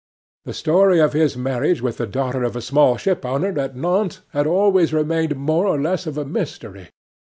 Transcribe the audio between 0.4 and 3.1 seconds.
The story of his marriage with the daughter of a small